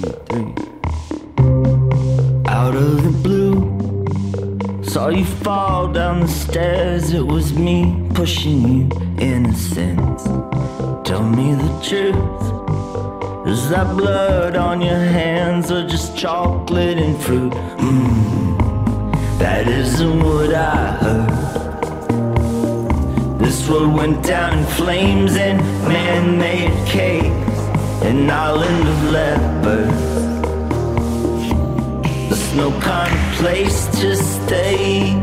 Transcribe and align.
three. 0.00 0.54
Out 2.46 2.74
of 2.74 3.02
the 3.02 3.10
blue, 3.22 4.84
saw 4.84 5.08
you 5.08 5.24
fall 5.24 5.92
down 5.92 6.20
the 6.20 6.28
stairs. 6.28 7.12
It 7.12 7.26
was 7.26 7.52
me 7.52 8.08
pushing 8.14 8.60
you, 8.68 8.88
innocence. 9.18 10.24
Tell 11.08 11.22
me 11.22 11.54
the 11.54 11.80
truth. 11.82 12.42
Is 13.46 13.68
that 13.70 13.96
blood 13.96 14.56
on 14.56 14.80
your 14.80 14.98
hands 14.98 15.70
or 15.70 15.86
just 15.86 16.16
chocolate 16.16 16.98
and 16.98 17.20
fruit? 17.22 17.52
Mm, 17.52 18.58
that 19.38 19.66
isn't 19.68 20.22
what 20.22 20.54
I 20.54 20.92
heard. 21.02 21.52
This 23.40 23.68
world 23.68 23.94
went 23.94 24.22
down 24.24 24.58
in 24.58 24.64
flames 24.64 25.36
and 25.36 25.60
man-made 25.88 26.86
caves, 26.86 27.21
an 28.04 28.28
island 28.28 28.88
of 28.88 28.98
lepers. 29.12 30.02
There's 32.28 32.54
no 32.54 32.70
kind 32.80 33.12
of 33.12 33.38
place 33.38 33.86
to 34.00 34.16
stay. 34.16 35.14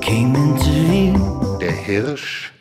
Came 0.00 0.34
into 0.34 0.70
view. 0.88 1.58
Der 1.60 1.72
Hirsch, 1.72 2.52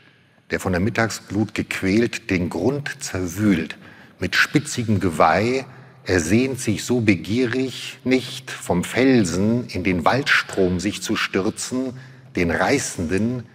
der 0.51 0.59
von 0.59 0.73
der 0.73 0.81
Mittagsglut 0.81 1.53
gequält 1.53 2.29
den 2.29 2.49
Grund 2.49 3.01
zerwühlt, 3.01 3.77
mit 4.19 4.35
spitzigem 4.35 4.99
Geweih, 4.99 5.65
er 6.03 6.19
sehnt 6.19 6.59
sich 6.59 6.83
so 6.83 6.99
begierig, 6.99 7.99
nicht 8.03 8.51
vom 8.51 8.83
Felsen 8.83 9.67
in 9.67 9.83
den 9.83 10.03
Waldstrom 10.03 10.79
sich 10.79 11.01
zu 11.01 11.15
stürzen, 11.15 11.93
den 12.35 12.51
reißenden, 12.51 13.45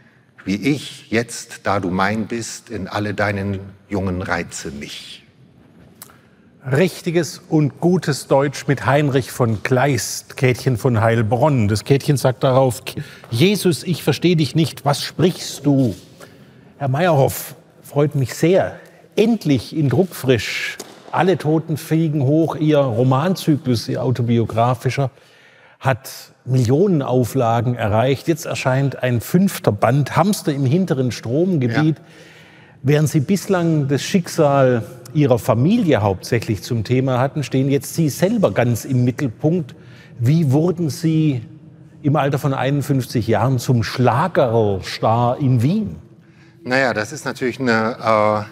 wie 0.45 0.57
ich 0.57 1.11
jetzt, 1.11 1.61
da 1.65 1.81
du 1.81 1.91
mein 1.91 2.27
bist, 2.27 2.71
in 2.71 2.89
alle 2.89 3.15
deinen 3.15 3.61
jungen 3.89 4.23
Reize 4.23 4.71
mich. 4.71 5.25
Richtiges 6.71 7.43
und 7.49 7.79
gutes 7.81 8.27
Deutsch 8.27 8.67
mit 8.67 8.87
Heinrich 8.87 9.31
von 9.31 9.63
Kleist, 9.63 10.39
Käthchen 10.39 10.79
von 10.79 11.03
Heilbronn. 11.03 11.69
Das 11.69 11.85
Käthchen 11.85 12.17
sagt 12.17 12.43
darauf, 12.43 12.83
Jesus, 13.31 13.83
ich 13.83 14.03
verstehe 14.03 14.37
dich 14.37 14.55
nicht, 14.55 14.85
was 14.87 15.03
sprichst 15.03 15.67
du? 15.67 15.95
Herr 16.79 16.89
Meyerhoff, 16.89 17.55
freut 17.83 18.15
mich 18.15 18.35
sehr. 18.35 18.79
Endlich 19.15 19.77
in 19.77 19.91
Druckfrisch. 19.91 20.79
Alle 21.13 21.37
Toten 21.37 21.77
fliegen 21.77 22.23
hoch. 22.23 22.57
Ihr 22.57 22.79
Romanzyklus, 22.79 23.87
Ihr 23.89 24.03
autobiografischer, 24.03 25.11
hat 25.85 26.33
Millionenauflagen 26.47 27.75
erreicht. 27.75 28.27
Jetzt 28.27 28.47
erscheint 28.47 29.03
ein 29.03 29.21
fünfter 29.21 29.71
Band, 29.71 30.17
Hamster 30.17 30.53
im 30.53 30.65
hinteren 30.65 31.13
Stromgebiet. 31.13 31.99
Ja. 31.99 32.05
Während 32.83 33.09
Sie 33.11 33.21
bislang 33.21 33.89
das 33.89 34.03
Schicksal 34.03 34.85
Ihrer 35.13 35.39
Familie 35.39 36.03
hauptsächlich 36.03 36.63
zum 36.63 36.85
Thema 36.85 37.19
hatten, 37.19 37.43
stehen 37.43 37.71
jetzt 37.71 37.95
Sie 37.95 38.09
selber 38.09 38.51
ganz 38.51 38.85
im 38.85 39.05
Mittelpunkt. 39.05 39.75
Wie 40.19 40.53
wurden 40.53 40.91
Sie 40.91 41.43
im 42.03 42.17
Alter 42.17 42.39
von 42.39 42.55
51 42.55 43.27
Jahren 43.27 43.59
zum 43.59 43.83
Schlagerstar 43.83 45.39
in 45.39 45.63
Wien? 45.63 45.97
Naja, 46.63 46.95
das 46.95 47.13
ist 47.13 47.25
natürlich 47.27 47.61
eine, 47.61 48.47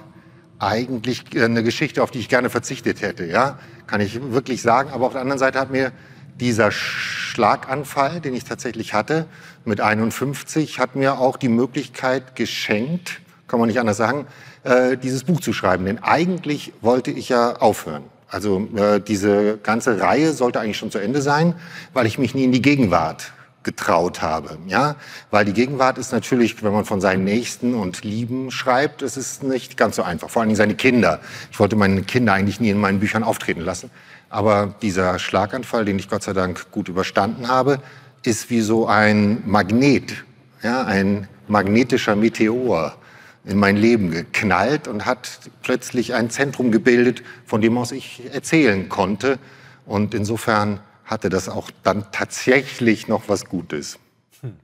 äh, 0.61 0.65
eigentlich 0.65 1.25
eine 1.35 1.63
Geschichte, 1.63 2.03
auf 2.03 2.11
die 2.11 2.19
ich 2.19 2.29
gerne 2.29 2.51
verzichtet 2.51 3.01
hätte. 3.01 3.25
Ja? 3.25 3.59
Kann 3.87 4.01
ich 4.03 4.21
wirklich 4.33 4.61
sagen. 4.63 4.91
Aber 4.93 5.07
auf 5.07 5.13
der 5.13 5.23
anderen 5.23 5.39
Seite 5.39 5.59
hat 5.59 5.71
mir 5.71 5.93
dieser 6.41 6.71
Schlaganfall, 6.71 8.21
den 8.21 8.35
ich 8.35 8.45
tatsächlich 8.45 8.95
hatte 8.95 9.27
mit 9.65 9.81
51, 9.81 10.79
hat 10.79 10.97
mir 10.97 11.19
auch 11.19 11.37
die 11.37 11.49
Möglichkeit 11.49 12.37
geschenkt, 12.37 13.21
kann 13.49 13.61
man 13.61 13.69
nicht 13.69 13.81
anders 13.81 13.97
sagen, 13.97 14.27
äh, 14.65 14.97
dieses 14.97 15.25
Buch 15.25 15.41
zu 15.41 15.53
schreiben. 15.53 15.85
Denn 15.85 16.03
eigentlich 16.03 16.73
wollte 16.81 17.11
ich 17.11 17.29
ja 17.29 17.57
aufhören. 17.57 18.05
Also 18.29 18.67
äh, 18.77 19.01
diese 19.01 19.59
ganze 19.59 20.01
Reihe 20.01 20.33
sollte 20.33 20.59
eigentlich 20.61 20.79
schon 20.79 20.91
zu 20.91 20.99
Ende 20.99 21.21
sein, 21.21 21.55
weil 21.93 22.07
ich 22.07 22.19
mich 22.19 22.35
nie 22.35 22.45
in 22.45 22.53
die 22.53 22.63
Gegenwart 22.63 23.33
getraut 23.63 24.23
habe, 24.23 24.59
ja, 24.67 24.97
weil 25.31 25.45
die 25.45 25.53
Gegenwart 25.53 25.99
ist 25.99 26.13
natürlich, 26.13 26.63
wenn 26.63 26.73
man 26.73 26.85
von 26.85 27.01
seinen 27.01 27.25
Nächsten 27.25 27.75
und 27.75 28.05
Lieben 28.05 28.51
schreibt, 28.51 29.03
es 29.03 29.17
ist 29.17 29.43
nicht 29.43 29.77
ganz 29.77 29.97
so 29.97 30.03
einfach. 30.03 30.31
Vor 30.31 30.43
allen 30.43 30.49
Dingen 30.49 30.57
seine 30.57 30.75
Kinder. 30.75 31.21
Ich 31.51 31.61
wollte 31.61 31.77
meine 31.77 32.03
Kinder 32.03 32.33
eigentlich 32.33 32.61
nie 32.61 32.71
in 32.71 32.79
meinen 32.79 33.01
Büchern 33.01 33.23
auftreten 33.23 33.61
lassen, 33.61 33.91
aber 34.31 34.75
dieser 34.83 35.19
Schlaganfall, 35.19 35.85
den 35.85 35.99
ich 35.99 36.09
Gott 36.09 36.23
sei 36.23 36.33
Dank 36.33 36.71
gut 36.71 36.89
überstanden 36.89 37.49
habe, 37.49 37.81
ist 38.25 38.51
wie 38.51 38.61
so 38.61 38.87
ein 38.87 39.43
Magnet, 39.47 40.25
ja, 40.63 40.85
ein 40.85 41.29
magnetischer 41.49 42.17
Meteor 42.17 42.97
in 43.45 43.59
mein 43.59 43.77
Leben 43.77 44.11
geknallt 44.11 44.87
und 44.87 45.05
hat 45.05 45.41
plötzlich 45.63 46.15
ein 46.15 46.31
Zentrum 46.31 46.71
gebildet, 46.71 47.23
von 47.45 47.61
dem 47.61 47.77
aus 47.77 47.93
ich 47.93 48.23
erzählen 48.33 48.89
konnte. 48.89 49.39
Und 49.85 50.15
insofern 50.15 50.81
hatte 51.13 51.29
das 51.29 51.49
auch 51.49 51.71
dann 51.83 52.07
tatsächlich 52.11 53.07
noch 53.07 53.29
was 53.29 53.45
Gutes. 53.45 53.99
Hm. 54.41 54.55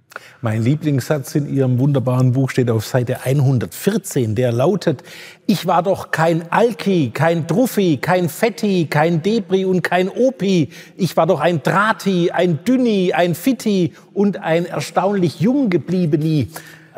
Mein 0.41 0.63
Lieblingssatz 0.63 1.35
in 1.35 1.53
Ihrem 1.53 1.79
wunderbaren 1.79 2.33
Buch 2.33 2.51
steht 2.51 2.71
auf 2.71 2.87
Seite 2.87 3.25
114, 3.25 4.35
der 4.35 4.51
lautet, 4.51 5.05
ich 5.47 5.67
war 5.67 5.83
doch 5.83 6.11
kein 6.11 6.51
Alki, 6.51 7.11
kein 7.13 7.47
Druffi, 7.47 7.99
kein 7.99 8.29
Fetti, 8.29 8.87
kein 8.87 9.23
Debri 9.23 9.65
und 9.65 9.83
kein 9.83 10.09
Opi. 10.09 10.71
Ich 10.97 11.17
war 11.17 11.27
doch 11.27 11.41
ein 11.41 11.63
Drati, 11.63 12.31
ein 12.33 12.65
Dünni, 12.65 13.13
ein 13.13 13.35
Fitti 13.35 13.93
und 14.15 14.39
ein 14.39 14.67
erstaunlich 14.67 15.41
jung 15.41 15.71
gebliebeni. 15.71 16.49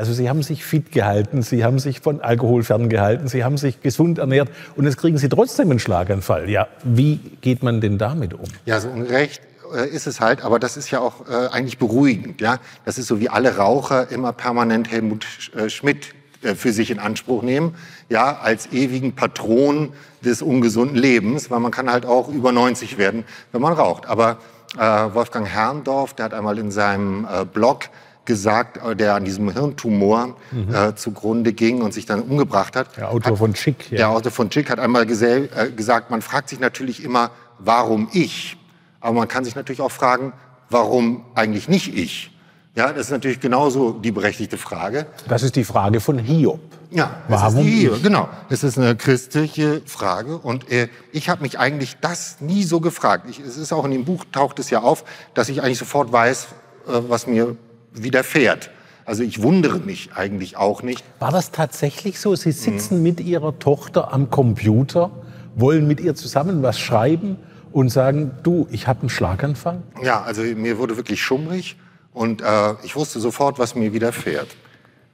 Also 0.01 0.15
Sie 0.15 0.31
haben 0.31 0.43
sich 0.43 0.65
fit 0.65 0.93
gehalten, 0.93 1.43
Sie 1.43 1.63
haben 1.63 1.79
sich 1.79 2.01
von 2.01 2.23
Alkohol 2.23 2.63
ferngehalten, 2.63 3.29
Sie 3.29 3.45
haben 3.45 3.59
sich 3.59 3.83
gesund 3.83 4.17
ernährt 4.17 4.49
und 4.75 4.87
jetzt 4.87 4.97
kriegen 4.97 5.19
Sie 5.19 5.29
trotzdem 5.29 5.71
einen 5.71 5.79
Schlaganfall. 5.79 6.49
Ja, 6.49 6.69
wie 6.85 7.17
geht 7.43 7.63
man 7.63 7.83
denn 7.83 7.99
damit 7.99 8.33
um? 8.33 8.47
Ja, 8.65 8.81
so 8.81 8.89
unrecht 8.89 9.43
äh, 9.75 9.87
ist 9.91 10.07
es 10.07 10.19
halt, 10.19 10.43
aber 10.43 10.59
das 10.59 10.79
ist 10.79 10.91
ja 10.91 11.01
auch 11.01 11.29
äh, 11.29 11.49
eigentlich 11.49 11.77
beruhigend. 11.77 12.41
Ja, 12.41 12.61
das 12.87 12.97
ist 12.97 13.09
so 13.09 13.21
wie 13.21 13.29
alle 13.29 13.59
Raucher 13.59 14.11
immer 14.11 14.33
permanent 14.33 14.91
Helmut 14.91 15.27
äh, 15.55 15.69
Schmidt 15.69 16.15
äh, 16.41 16.55
für 16.55 16.73
sich 16.73 16.91
in 16.91 16.99
Anspruch 16.99 17.43
nehmen, 17.43 17.75
ja, 18.09 18.39
als 18.39 18.73
ewigen 18.73 19.15
Patron 19.15 19.93
des 20.25 20.41
ungesunden 20.41 20.97
Lebens, 20.97 21.51
weil 21.51 21.61
man 21.61 21.73
kann 21.73 21.91
halt 21.91 22.07
auch 22.07 22.29
über 22.29 22.53
90 22.53 22.97
werden, 22.97 23.25
wenn 23.53 23.61
man 23.61 23.75
raucht. 23.75 24.07
Aber 24.07 24.39
Wolfgang 24.77 25.49
Herrndorf, 25.49 26.15
der 26.15 26.27
hat 26.27 26.33
einmal 26.33 26.57
in 26.57 26.71
seinem 26.71 27.27
Blog 27.53 27.91
gesagt, 28.31 28.77
äh, 28.77 28.95
der 28.95 29.17
an 29.17 29.25
diesem 29.25 29.51
Hirntumor 29.51 30.37
mhm. 30.53 30.73
äh, 30.73 30.95
zugrunde 30.95 31.53
ging 31.53 31.83
und 31.83 31.93
sich 31.93 32.07
dann 32.07 32.23
umgebracht 32.23 32.77
hat. 32.77 32.97
Der 32.97 33.11
Autor 33.11 33.33
hat, 33.33 33.39
von 33.39 33.55
Chick. 33.55 33.91
Ja. 33.91 33.97
Der 33.97 34.09
Autor 34.11 34.31
von 34.31 34.51
Chick 34.51 34.71
hat 34.71 34.79
einmal 34.79 35.03
äh, 35.03 35.71
gesagt, 35.75 36.11
man 36.13 36.23
fragt 36.23 36.49
sich 36.49 36.61
natürlich 36.61 37.03
immer, 37.03 37.33
warum 37.59 38.09
ich? 38.13 38.57
Aber 39.01 39.17
man 39.17 39.27
kann 39.27 39.45
sich 39.45 39.57
natürlich 39.57 39.81
auch 39.81 39.91
fragen, 39.91 40.33
warum 40.69 41.25
eigentlich 41.35 41.69
nicht 41.69 41.93
ich? 41.93 42.31
Ja, 42.77 42.93
das 42.93 43.07
ist 43.07 43.11
natürlich 43.11 43.41
genauso 43.41 43.91
die 43.91 44.13
berechtigte 44.13 44.57
Frage. 44.57 45.07
Das 45.29 45.43
ist 45.43 45.57
die 45.57 45.65
Frage 45.65 45.99
von 45.99 46.17
Hiob. 46.21 46.61
Ja, 46.93 47.17
das 47.29 47.41
warum 47.41 47.59
ist 47.59 47.65
die 47.65 47.71
Hiob, 47.81 48.03
genau. 48.05 48.29
Das 48.49 48.63
ist 48.63 48.79
eine 48.79 48.95
christliche 48.95 49.83
Frage 49.87 50.39
und 50.39 50.71
äh, 50.71 50.89
ich 51.11 51.29
habe 51.29 51.43
mich 51.43 51.59
eigentlich 51.59 51.97
das 52.01 52.41
nie 52.41 52.63
so 52.63 52.79
gefragt. 52.79 53.27
Ich, 53.29 53.41
es 53.41 53.57
ist 53.57 53.73
auch 53.73 53.85
in 53.85 53.91
dem 53.91 54.05
Buch 54.05 54.25
taucht 54.31 54.61
es 54.61 54.71
ja 54.71 54.83
auf, 54.83 55.05
dass 55.35 55.49
ich 55.49 55.63
eigentlich 55.63 55.79
sofort 55.79 56.13
weiß, 56.13 56.47
äh, 56.87 57.01
was 57.09 57.27
mir 57.27 57.57
widerfährt. 57.93 58.71
Also 59.05 59.23
ich 59.23 59.43
wundere 59.43 59.79
mich 59.79 60.11
eigentlich 60.15 60.57
auch 60.57 60.83
nicht. 60.83 61.05
War 61.19 61.33
das 61.33 61.51
tatsächlich 61.51 62.21
so? 62.21 62.37
Sie 62.37 62.53
sitzen 62.53 62.99
mhm. 62.99 63.03
mit 63.03 63.21
Ihrer 63.21 63.59
Tochter 63.59 64.13
am 64.13 64.31
Computer, 64.31 65.11
wollen 65.57 65.87
mit 65.89 66.01
ihr 66.01 66.15
zusammen 66.15 66.63
was 66.63 66.79
schreiben 66.79 67.37
und 67.73 67.89
sagen, 67.89 68.33
du, 68.43 68.69
ich 68.71 68.87
habe 68.87 69.01
einen 69.01 69.09
Schlaganfall? 69.09 69.83
Ja, 70.03 70.23
also 70.23 70.43
mir 70.43 70.79
wurde 70.79 70.97
wirklich 70.97 71.23
schummrig 71.23 71.77
und 72.13 72.43
äh, 72.43 72.75
ich 72.85 72.97
wusste 72.97 73.21
sofort, 73.21 73.59
was 73.59 73.75
mir 73.75 73.93
widerfährt. 73.93 74.49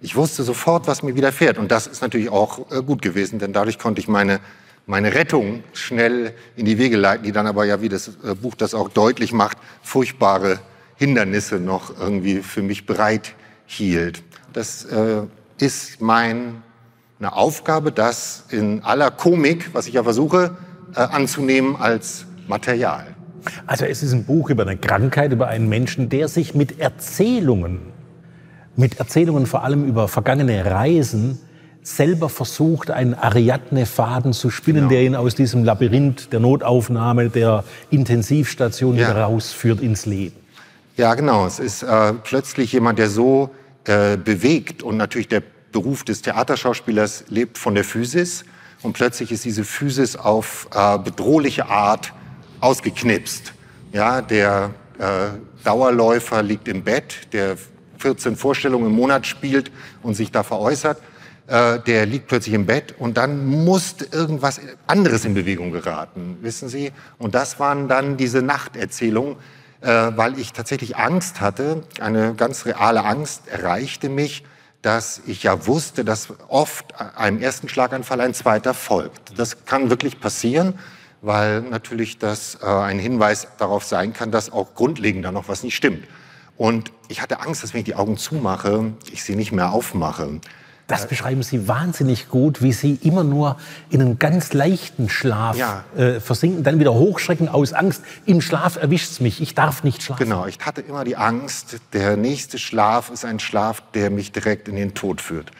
Ich 0.00 0.14
wusste 0.14 0.42
sofort, 0.42 0.86
was 0.86 1.02
mir 1.02 1.14
widerfährt. 1.14 1.58
Und 1.58 1.70
das 1.70 1.86
ist 1.86 2.02
natürlich 2.02 2.30
auch 2.30 2.70
äh, 2.70 2.82
gut 2.82 3.02
gewesen, 3.02 3.38
denn 3.38 3.52
dadurch 3.52 3.78
konnte 3.78 4.00
ich 4.00 4.08
meine, 4.08 4.40
meine 4.86 5.14
Rettung 5.14 5.64
schnell 5.72 6.34
in 6.54 6.66
die 6.66 6.78
Wege 6.78 6.96
leiten, 6.96 7.24
die 7.24 7.32
dann 7.32 7.46
aber 7.46 7.64
ja, 7.64 7.80
wie 7.80 7.88
das 7.88 8.08
äh, 8.24 8.34
Buch 8.34 8.54
das 8.54 8.74
auch 8.74 8.88
deutlich 8.88 9.32
macht, 9.32 9.58
furchtbare 9.82 10.60
Hindernisse 10.96 11.56
noch 11.56 11.98
irgendwie 11.98 12.38
für 12.38 12.62
mich 12.62 12.86
bereit 12.86 13.34
hielt. 13.66 14.22
Das 14.52 14.84
äh, 14.84 15.22
ist 15.58 16.00
meine 16.00 16.62
Aufgabe, 17.22 17.92
das 17.92 18.44
in 18.50 18.82
aller 18.82 19.10
Komik, 19.10 19.74
was 19.74 19.86
ich 19.86 19.94
ja 19.94 20.02
versuche, 20.02 20.56
äh, 20.94 21.00
anzunehmen 21.00 21.76
als 21.76 22.24
Material. 22.48 23.06
Also 23.66 23.84
es 23.84 24.02
ist 24.02 24.12
ein 24.12 24.24
Buch 24.24 24.50
über 24.50 24.62
eine 24.62 24.76
Krankheit, 24.76 25.32
über 25.32 25.48
einen 25.48 25.68
Menschen, 25.68 26.08
der 26.08 26.28
sich 26.28 26.54
mit 26.54 26.80
Erzählungen, 26.80 27.92
mit 28.76 28.98
Erzählungen 28.98 29.46
vor 29.46 29.62
allem 29.62 29.84
über 29.84 30.08
vergangene 30.08 30.64
Reisen, 30.64 31.38
selber 31.82 32.28
versucht, 32.28 32.90
einen 32.90 33.14
Ariadne-Faden 33.14 34.32
zu 34.32 34.50
spinnen, 34.50 34.88
genau. 34.88 34.90
der 34.90 35.02
ihn 35.02 35.14
aus 35.14 35.36
diesem 35.36 35.62
Labyrinth 35.62 36.32
der 36.32 36.40
Notaufnahme, 36.40 37.30
der 37.30 37.62
Intensivstation 37.90 38.96
ja. 38.96 39.08
wieder 39.08 39.22
rausführt 39.22 39.80
ins 39.80 40.04
Leben. 40.04 40.34
Ja, 40.96 41.14
genau. 41.14 41.46
Es 41.46 41.58
ist 41.58 41.82
äh, 41.82 42.12
plötzlich 42.14 42.72
jemand, 42.72 42.98
der 42.98 43.10
so 43.10 43.54
äh, 43.84 44.16
bewegt 44.16 44.82
und 44.82 44.96
natürlich 44.96 45.28
der 45.28 45.42
Beruf 45.70 46.04
des 46.04 46.22
Theaterschauspielers 46.22 47.24
lebt 47.28 47.58
von 47.58 47.74
der 47.74 47.84
Physis, 47.84 48.44
und 48.82 48.92
plötzlich 48.92 49.32
ist 49.32 49.44
diese 49.44 49.64
Physis 49.64 50.16
auf 50.16 50.68
äh, 50.74 50.98
bedrohliche 50.98 51.66
Art 51.66 52.12
ausgeknipst. 52.60 53.52
Ja, 53.92 54.22
der 54.22 54.70
äh, 54.98 55.64
Dauerläufer 55.64 56.42
liegt 56.42 56.68
im 56.68 56.84
Bett, 56.84 57.32
der 57.32 57.56
14 57.98 58.36
Vorstellungen 58.36 58.86
im 58.86 58.92
Monat 58.92 59.26
spielt 59.26 59.72
und 60.02 60.14
sich 60.14 60.30
da 60.30 60.42
veräußert. 60.42 61.00
Äh, 61.46 61.80
der 61.80 62.06
liegt 62.06 62.28
plötzlich 62.28 62.54
im 62.54 62.66
Bett 62.66 62.94
und 62.98 63.16
dann 63.16 63.46
musste 63.46 64.06
irgendwas 64.12 64.60
anderes 64.86 65.24
in 65.24 65.34
Bewegung 65.34 65.72
geraten, 65.72 66.38
wissen 66.42 66.68
Sie? 66.68 66.92
Und 67.18 67.34
das 67.34 67.58
waren 67.58 67.88
dann 67.88 68.16
diese 68.16 68.42
Nachterzählungen, 68.42 69.34
äh, 69.34 69.36
weil 69.90 70.38
ich 70.38 70.52
tatsächlich 70.52 70.96
Angst 70.96 71.40
hatte, 71.40 71.84
eine 72.00 72.34
ganz 72.34 72.66
reale 72.66 73.04
Angst 73.04 73.48
erreichte 73.48 74.08
mich, 74.08 74.44
dass 74.82 75.20
ich 75.26 75.42
ja 75.42 75.66
wusste, 75.66 76.04
dass 76.04 76.28
oft 76.48 77.00
einem 77.16 77.40
ersten 77.40 77.68
Schlaganfall 77.68 78.20
ein 78.20 78.34
zweiter 78.34 78.74
folgt. 78.74 79.38
Das 79.38 79.64
kann 79.64 79.90
wirklich 79.90 80.20
passieren, 80.20 80.78
weil 81.22 81.62
natürlich 81.62 82.18
das 82.18 82.58
äh, 82.62 82.66
ein 82.66 82.98
Hinweis 82.98 83.48
darauf 83.58 83.84
sein 83.84 84.12
kann, 84.12 84.30
dass 84.30 84.52
auch 84.52 84.74
grundlegend 84.74 85.24
da 85.24 85.32
noch 85.32 85.48
was 85.48 85.62
nicht 85.62 85.74
stimmt. 85.74 86.06
Und 86.56 86.92
ich 87.08 87.20
hatte 87.20 87.40
Angst, 87.40 87.62
dass 87.62 87.74
wenn 87.74 87.80
ich 87.80 87.84
die 87.84 87.96
Augen 87.96 88.16
zumache, 88.16 88.92
ich 89.10 89.24
sie 89.24 89.36
nicht 89.36 89.52
mehr 89.52 89.72
aufmache. 89.72 90.40
Das 90.86 91.08
beschreiben 91.08 91.42
Sie 91.42 91.66
wahnsinnig 91.66 92.28
gut, 92.28 92.62
wie 92.62 92.72
Sie 92.72 92.98
immer 93.02 93.24
nur 93.24 93.56
in 93.90 94.00
einen 94.00 94.18
ganz 94.20 94.52
leichten 94.52 95.08
Schlaf 95.08 95.56
ja. 95.56 95.84
äh, 95.96 96.20
versinken, 96.20 96.62
dann 96.62 96.78
wieder 96.78 96.94
hochschrecken 96.94 97.48
aus 97.48 97.72
Angst. 97.72 98.02
Im 98.24 98.40
Schlaf 98.40 98.76
erwischt 98.76 99.10
es 99.10 99.20
mich, 99.20 99.40
ich 99.40 99.54
darf 99.56 99.82
nicht 99.82 100.02
schlafen. 100.02 100.22
Genau, 100.22 100.46
ich 100.46 100.60
hatte 100.60 100.82
immer 100.82 101.02
die 101.02 101.16
Angst, 101.16 101.78
der 101.92 102.16
nächste 102.16 102.58
Schlaf 102.58 103.10
ist 103.10 103.24
ein 103.24 103.40
Schlaf, 103.40 103.82
der 103.94 104.10
mich 104.10 104.30
direkt 104.30 104.68
in 104.68 104.76
den 104.76 104.94
Tod 104.94 105.20
führt 105.20 105.50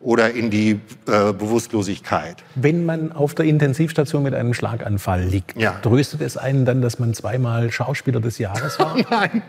oder 0.00 0.32
in 0.32 0.50
die 0.50 0.80
äh, 1.06 1.32
Bewusstlosigkeit. 1.32 2.36
Wenn 2.54 2.84
man 2.84 3.12
auf 3.12 3.34
der 3.34 3.46
Intensivstation 3.46 4.22
mit 4.22 4.34
einem 4.34 4.54
Schlaganfall 4.54 5.22
liegt, 5.22 5.56
ja. 5.56 5.72
tröstet 5.82 6.20
es 6.20 6.36
einen 6.36 6.64
dann, 6.64 6.82
dass 6.82 6.98
man 6.98 7.14
zweimal 7.14 7.70
Schauspieler 7.72 8.20
des 8.20 8.38
Jahres 8.38 8.78
war? 8.78 8.96
Nein, 9.10 9.42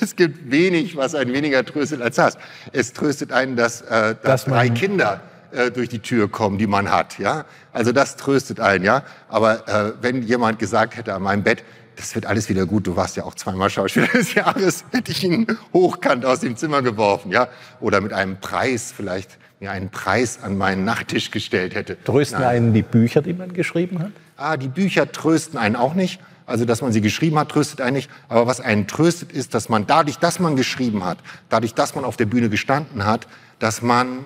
es 0.00 0.16
gibt 0.16 0.50
wenig, 0.50 0.96
was 0.96 1.14
einen 1.14 1.32
weniger 1.32 1.64
tröstet 1.64 2.02
als 2.02 2.16
das. 2.16 2.38
Es 2.72 2.92
tröstet 2.92 3.32
einen, 3.32 3.56
dass, 3.56 3.82
äh, 3.82 4.14
dass, 4.14 4.16
dass 4.22 4.44
drei 4.44 4.68
Kinder 4.68 5.20
äh, 5.52 5.70
durch 5.70 5.88
die 5.88 6.00
Tür 6.00 6.30
kommen, 6.30 6.58
die 6.58 6.66
man 6.66 6.90
hat. 6.90 7.18
Ja? 7.18 7.44
Also 7.72 7.92
das 7.92 8.16
tröstet 8.16 8.60
einen. 8.60 8.84
Ja? 8.84 9.02
Aber 9.28 9.68
äh, 9.68 9.92
wenn 10.00 10.22
jemand 10.22 10.58
gesagt 10.58 10.96
hätte 10.96 11.14
an 11.14 11.22
meinem 11.22 11.42
Bett, 11.42 11.64
das 11.96 12.14
wird 12.14 12.26
alles 12.26 12.48
wieder 12.48 12.66
gut. 12.66 12.86
Du 12.86 12.96
warst 12.96 13.16
ja 13.16 13.24
auch 13.24 13.34
zweimal 13.34 13.70
Schauspieler 13.70 14.06
des 14.12 14.34
Jahres. 14.34 14.84
Hätte 14.92 15.12
ich 15.12 15.24
ihn 15.24 15.46
hochkant 15.72 16.24
aus 16.24 16.40
dem 16.40 16.56
Zimmer 16.56 16.82
geworfen, 16.82 17.32
ja? 17.32 17.48
Oder 17.80 18.00
mit 18.00 18.12
einem 18.12 18.38
Preis 18.38 18.92
vielleicht 18.94 19.38
mir 19.60 19.70
einen 19.70 19.90
Preis 19.90 20.40
an 20.42 20.58
meinen 20.58 20.84
Nachttisch 20.84 21.30
gestellt 21.30 21.74
hätte. 21.74 21.96
Trösten 22.04 22.40
Nein. 22.40 22.48
einen 22.48 22.74
die 22.74 22.82
Bücher, 22.82 23.22
die 23.22 23.32
man 23.32 23.54
geschrieben 23.54 24.00
hat? 24.00 24.10
Ah, 24.36 24.56
die 24.58 24.68
Bücher 24.68 25.10
trösten 25.10 25.58
einen 25.58 25.76
auch 25.76 25.94
nicht. 25.94 26.20
Also, 26.44 26.64
dass 26.64 26.80
man 26.80 26.92
sie 26.92 27.00
geschrieben 27.00 27.38
hat, 27.38 27.48
tröstet 27.48 27.80
einen 27.80 27.96
nicht. 27.96 28.10
Aber 28.28 28.46
was 28.46 28.60
einen 28.60 28.86
tröstet, 28.86 29.32
ist, 29.32 29.54
dass 29.54 29.68
man 29.68 29.86
dadurch, 29.86 30.18
dass 30.18 30.38
man 30.38 30.54
geschrieben 30.54 31.04
hat, 31.04 31.18
dadurch, 31.48 31.74
dass 31.74 31.94
man 31.94 32.04
auf 32.04 32.16
der 32.16 32.26
Bühne 32.26 32.50
gestanden 32.50 33.04
hat, 33.04 33.26
dass 33.58 33.82
man 33.82 34.24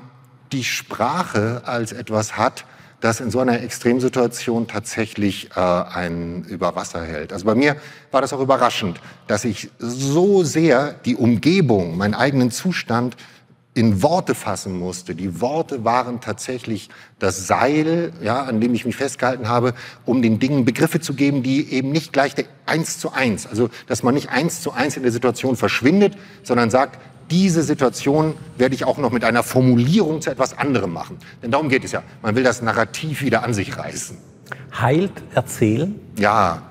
die 0.53 0.65
Sprache 0.65 1.63
als 1.65 1.93
etwas 1.93 2.37
hat, 2.37 2.65
das 3.01 3.21
in 3.21 3.31
so 3.31 3.41
einer 3.41 3.63
Extremsituation 3.63 4.67
tatsächlich 4.67 5.51
äh, 5.57 5.61
einen 5.61 6.45
über 6.45 6.77
Wasser 6.77 7.03
hält. 7.03 7.33
Also 7.33 7.47
bei 7.47 7.55
mir 7.55 7.77
war 8.11 8.21
das 8.21 8.33
auch 8.33 8.41
überraschend, 8.41 9.01
dass 9.27 9.45
ich 9.45 9.71
so 9.79 10.45
sehr 10.45 10.95
die 11.05 11.17
Umgebung, 11.17 11.97
meinen 11.97 12.15
eigenen 12.15 12.51
Zustand 12.51 13.17
in 13.73 14.03
Worte 14.03 14.35
fassen 14.35 14.79
musste. 14.79 15.15
Die 15.15 15.41
Worte 15.41 15.85
waren 15.85 16.21
tatsächlich 16.21 16.91
das 17.21 17.47
Seil, 17.47 18.13
ja, 18.21 18.43
an 18.43 18.61
dem 18.61 18.75
ich 18.75 18.85
mich 18.85 18.97
festgehalten 18.97 19.49
habe, 19.49 19.75
um 20.05 20.23
den 20.23 20.41
Dingen 20.41 20.65
Begriffe 20.65 21.01
zu 21.01 21.15
geben, 21.15 21.43
die 21.43 21.73
eben 21.73 21.93
nicht 21.93 22.13
gleich 22.13 22.35
eins 22.67 22.99
zu 22.99 23.13
eins, 23.13 23.47
also 23.47 23.71
dass 23.87 24.03
man 24.03 24.15
nicht 24.15 24.29
eins 24.31 24.61
zu 24.61 24.73
eins 24.73 24.97
in 24.97 25.05
der 25.05 25.13
Situation 25.13 25.57
verschwindet, 25.57 26.17
sondern 26.43 26.69
sagt, 26.69 26.99
diese 27.31 27.63
Situation 27.63 28.35
werde 28.59 28.75
ich 28.75 28.85
auch 28.85 28.99
noch 28.99 29.11
mit 29.11 29.25
einer 29.25 29.43
Formulierung 29.43 30.21
zu 30.21 30.31
etwas 30.31 30.57
anderem 30.57 30.93
machen. 30.93 31.19
Denn 31.43 31.51
darum 31.51 31.69
geht 31.69 31.85
es 31.85 31.93
ja. 31.93 32.03
Man 32.23 32.35
will 32.35 32.43
das 32.43 32.63
Narrativ 32.63 33.23
wieder 33.23 33.43
an 33.43 33.55
sich 33.55 33.77
reißen. 33.77 34.19
Heilt 34.79 35.13
erzählen? 35.35 35.99
Ja, 36.19 36.63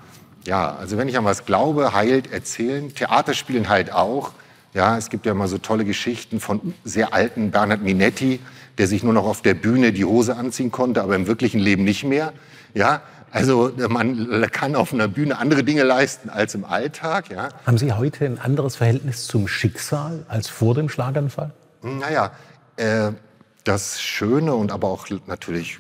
ja. 0.45 0.75
Also 0.75 0.97
wenn 0.97 1.07
ich 1.07 1.17
an 1.17 1.25
was 1.25 1.45
glaube, 1.45 1.94
heilt 1.94 2.31
erzählen. 2.31 2.94
Theaterspielen 2.94 3.69
heilt 3.69 3.94
auch. 3.94 4.33
Ja, 4.73 4.97
es 4.97 5.09
gibt 5.09 5.25
ja 5.25 5.33
mal 5.33 5.47
so 5.47 5.57
tolle 5.57 5.83
Geschichten 5.83 6.39
von 6.39 6.73
sehr 6.83 7.13
alten 7.13 7.51
Bernhard 7.51 7.81
Minetti, 7.81 8.39
der 8.77 8.88
sich 8.88 9.03
nur 9.03 9.13
noch 9.13 9.25
auf 9.25 9.41
der 9.41 9.55
Bühne 9.55 9.91
die 9.91 10.05
Hose 10.05 10.35
anziehen 10.35 10.71
konnte, 10.71 11.01
aber 11.01 11.15
im 11.15 11.25
wirklichen 11.25 11.59
Leben 11.59 11.83
nicht 11.83 12.03
mehr. 12.03 12.33
Ja, 12.75 13.01
also 13.31 13.71
man 13.89 14.47
kann 14.51 14.75
auf 14.75 14.93
einer 14.93 15.07
Bühne 15.07 15.37
andere 15.37 15.63
Dinge 15.63 15.83
leisten 15.83 16.29
als 16.29 16.55
im 16.55 16.65
Alltag. 16.65 17.29
Ja. 17.31 17.49
Haben 17.65 17.77
Sie 17.77 17.91
heute 17.93 18.25
ein 18.25 18.39
anderes 18.39 18.77
Verhältnis 18.77 19.27
zum 19.27 19.47
Schicksal 19.47 20.25
als 20.27 20.47
vor 20.47 20.75
dem 20.75 20.89
Schlaganfall? 20.89 21.51
Naja, 21.81 22.31
äh, 22.77 23.11
das 23.63 24.01
Schöne 24.01 24.53
und 24.55 24.71
aber 24.71 24.87
auch 24.87 25.07
natürlich 25.27 25.79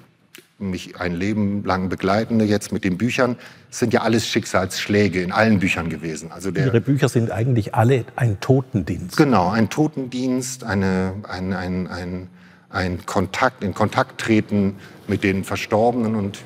mich 0.59 0.99
ein 0.99 1.15
Leben 1.15 1.63
lang 1.63 1.89
begleitende 1.89 2.45
jetzt 2.45 2.71
mit 2.71 2.83
den 2.83 2.97
Büchern, 2.97 3.37
sind 3.69 3.93
ja 3.93 4.01
alles 4.01 4.27
Schicksalsschläge 4.27 5.21
in 5.21 5.31
allen 5.31 5.59
Büchern 5.59 5.89
gewesen. 5.89 6.31
Also 6.31 6.51
der, 6.51 6.65
Ihre 6.65 6.81
Bücher 6.81 7.07
sind 7.07 7.31
eigentlich 7.31 7.75
alle 7.75 8.05
ein 8.15 8.39
Totendienst. 8.39 9.15
Genau, 9.15 9.49
ein 9.49 9.69
Totendienst, 9.69 10.63
eine, 10.63 11.13
ein, 11.27 11.53
ein, 11.53 11.87
ein, 11.87 12.27
ein 12.69 13.05
Kontakt, 13.05 13.63
in 13.63 13.73
Kontakt 13.73 14.19
treten 14.19 14.75
mit 15.07 15.23
den 15.23 15.43
Verstorbenen. 15.43 16.15
Und 16.15 16.39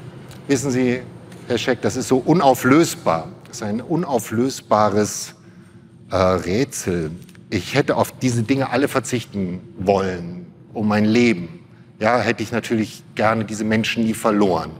wissen 0.48 0.72
Sie, 0.72 1.02
Herr 1.48 1.58
Scheck, 1.58 1.82
das 1.82 1.96
ist 1.96 2.08
so 2.08 2.18
unauflösbar. 2.18 3.30
Das 3.48 3.58
ist 3.58 3.64
ein 3.64 3.82
unauflösbares 3.82 5.36
äh, 6.10 6.16
Rätsel. 6.16 7.12
Ich 7.50 7.76
hätte 7.76 7.98
auf 7.98 8.12
diese 8.20 8.44
Dinge 8.44 8.70
alle 8.70 8.88
verzichten 8.88 9.62
wollen, 9.78 10.48
um 10.74 10.88
mein 10.88 11.06
Leben 11.06 11.64
ja, 12.04 12.20
hätte 12.20 12.44
ich 12.44 12.52
natürlich 12.52 13.02
gerne 13.16 13.46
diese 13.46 13.64
Menschen 13.64 14.04
nie 14.04 14.14
verloren. 14.14 14.72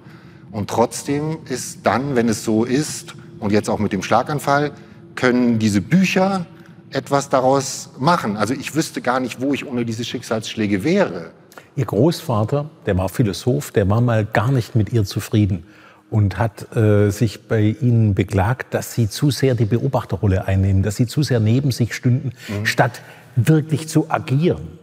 Und 0.52 0.70
trotzdem 0.70 1.38
ist 1.50 1.80
dann, 1.84 2.16
wenn 2.16 2.28
es 2.28 2.44
so 2.44 2.66
ist, 2.66 3.16
und 3.40 3.54
jetzt 3.54 3.70
auch 3.70 3.80
mit 3.80 3.94
dem 3.94 4.04
Schlaganfall, 4.04 4.72
können 5.16 5.58
diese 5.58 5.80
Bücher 5.80 6.46
etwas 6.92 7.30
daraus 7.30 7.92
machen. 7.98 8.36
Also 8.36 8.54
ich 8.54 8.76
wüsste 8.76 9.02
gar 9.02 9.22
nicht, 9.22 9.40
wo 9.40 9.54
ich 9.54 9.66
ohne 9.66 9.86
diese 9.86 10.04
Schicksalsschläge 10.04 10.84
wäre. 10.84 11.32
Ihr 11.76 11.86
Großvater, 11.86 12.70
der 12.86 12.98
war 12.98 13.10
Philosoph, 13.10 13.72
der 13.72 13.90
war 13.90 14.02
mal 14.02 14.26
gar 14.26 14.52
nicht 14.52 14.76
mit 14.76 14.94
ihr 14.94 15.06
zufrieden 15.06 15.66
und 16.12 16.38
hat 16.38 16.76
äh, 16.76 17.10
sich 17.10 17.48
bei 17.48 17.76
Ihnen 17.82 18.14
beklagt, 18.14 18.74
dass 18.76 18.94
Sie 18.94 19.10
zu 19.10 19.32
sehr 19.32 19.56
die 19.56 19.66
Beobachterrolle 19.66 20.46
einnehmen, 20.46 20.84
dass 20.84 20.98
Sie 20.98 21.08
zu 21.08 21.24
sehr 21.24 21.40
neben 21.40 21.72
sich 21.72 21.96
stünden, 21.96 22.34
mhm. 22.48 22.66
statt 22.68 23.02
wirklich 23.36 23.88
zu 23.90 24.12
agieren. 24.12 24.78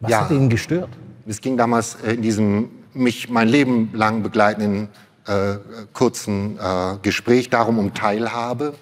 Was 0.00 0.10
ja. 0.10 0.20
hat 0.22 0.30
Ihnen 0.30 0.48
gestört? 0.48 0.88
Es 1.26 1.42
ging 1.42 1.58
damals 1.58 1.96
äh, 1.96 2.14
in 2.14 2.22
diesem 2.22 2.68
mich 2.94 3.28
mein 3.28 3.48
Leben 3.48 3.90
lang 3.92 4.22
begleitenden 4.22 4.88
äh, 5.26 5.56
kurzen 5.92 6.58
äh, 6.58 6.96
Gespräch 7.02 7.50
darum 7.50 7.78
um 7.78 7.92
Teilhabe. 7.92 8.74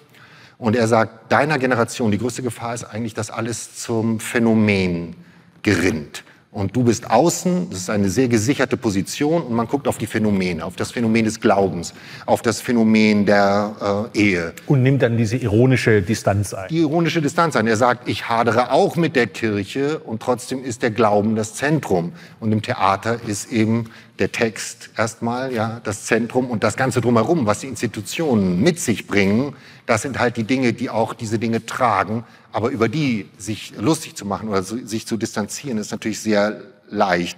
Und 0.57 0.77
er 0.77 0.87
sagt, 0.87 1.31
deiner 1.31 1.59
Generation, 1.59 2.11
die 2.11 2.17
größte 2.17 2.43
Gefahr 2.43 2.73
ist 2.73 2.85
eigentlich, 2.85 3.13
dass 3.13 3.29
alles 3.29 3.75
zum 3.75 4.21
Phänomen 4.21 5.15
gerinnt. 5.63 6.23
Und 6.53 6.75
du 6.75 6.83
bist 6.83 7.09
außen, 7.09 7.71
das 7.71 7.79
ist 7.79 7.89
eine 7.89 8.09
sehr 8.09 8.27
gesicherte 8.27 8.77
Position 8.77 9.41
und 9.41 9.55
man 9.55 9.67
guckt 9.67 9.87
auf 9.87 9.97
die 9.97 10.05
Phänomene, 10.05 10.63
auf 10.63 10.75
das 10.75 10.91
Phänomen 10.91 11.25
des 11.25 11.41
Glaubens, 11.41 11.95
auf 12.27 12.43
das 12.43 12.61
Phänomen 12.61 13.25
der 13.25 14.11
äh, 14.13 14.19
Ehe. 14.19 14.53
Und 14.67 14.83
nimmt 14.83 15.01
dann 15.01 15.17
diese 15.17 15.35
ironische 15.35 16.03
Distanz 16.03 16.53
ein. 16.53 16.67
Die 16.69 16.81
ironische 16.81 17.23
Distanz 17.23 17.55
ein. 17.55 17.65
Er 17.65 17.75
sagt, 17.75 18.07
ich 18.07 18.29
hadere 18.29 18.71
auch 18.71 18.95
mit 18.95 19.15
der 19.15 19.25
Kirche 19.25 19.97
und 19.97 20.21
trotzdem 20.21 20.63
ist 20.63 20.83
der 20.83 20.91
Glauben 20.91 21.35
das 21.35 21.55
Zentrum. 21.55 22.13
Und 22.39 22.51
im 22.51 22.61
Theater 22.61 23.17
ist 23.25 23.51
eben 23.51 23.89
der 24.19 24.31
Text 24.31 24.91
erstmal 24.95 25.51
ja 25.51 25.81
das 25.83 26.05
Zentrum 26.05 26.51
und 26.51 26.63
das 26.63 26.77
Ganze 26.77 27.01
drumherum, 27.01 27.47
was 27.47 27.61
die 27.61 27.67
Institutionen 27.67 28.61
mit 28.61 28.79
sich 28.79 29.07
bringen, 29.07 29.55
das 29.85 30.03
sind 30.03 30.19
halt 30.19 30.37
die 30.37 30.43
Dinge, 30.43 30.73
die 30.73 30.89
auch 30.89 31.13
diese 31.13 31.39
Dinge 31.39 31.65
tragen, 31.65 32.23
aber 32.53 32.69
über 32.69 32.87
die 32.87 33.27
sich 33.37 33.73
lustig 33.77 34.15
zu 34.15 34.25
machen 34.25 34.47
oder 34.47 34.63
sich 34.63 35.05
zu 35.05 35.17
distanzieren, 35.17 35.77
ist 35.77 35.91
natürlich 35.91 36.19
sehr 36.19 36.61
leicht. 36.89 37.37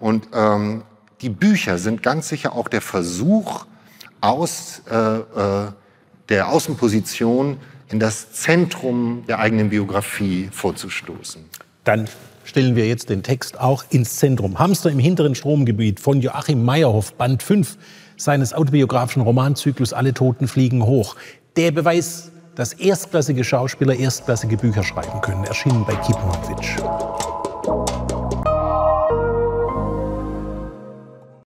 Und 0.00 0.28
ähm, 0.34 0.82
die 1.20 1.28
Bücher 1.28 1.78
sind 1.78 2.02
ganz 2.02 2.28
sicher 2.28 2.54
auch 2.54 2.68
der 2.68 2.80
Versuch, 2.80 3.66
aus 4.20 4.82
äh, 4.90 4.96
äh, 4.96 5.72
der 6.30 6.48
Außenposition 6.48 7.58
in 7.90 8.00
das 8.00 8.32
Zentrum 8.32 9.24
der 9.28 9.38
eigenen 9.38 9.68
Biografie 9.68 10.48
vorzustoßen. 10.50 11.44
Dann 11.84 12.08
stellen 12.44 12.74
wir 12.74 12.88
jetzt 12.88 13.10
den 13.10 13.22
Text 13.22 13.60
auch 13.60 13.84
ins 13.90 14.16
Zentrum. 14.16 14.58
Hamster 14.58 14.90
im 14.90 14.98
hinteren 14.98 15.34
Stromgebiet 15.34 16.00
von 16.00 16.22
Joachim 16.22 16.64
Meyerhoff, 16.64 17.12
Band 17.14 17.42
5 17.42 17.76
seines 18.16 18.54
autobiografischen 18.54 19.20
Romanzyklus 19.20 19.92
Alle 19.92 20.14
Toten 20.14 20.48
fliegen 20.48 20.86
hoch. 20.86 21.16
Der 21.56 21.70
Beweis 21.70 22.32
dass 22.54 22.72
erstklassige 22.74 23.44
Schauspieler 23.44 23.94
erstklassige 23.94 24.56
Bücher 24.56 24.82
schreiben 24.82 25.20
können, 25.20 25.44
erschienen 25.44 25.84
bei 25.84 25.94
Kiepenowitsch. 25.96 26.78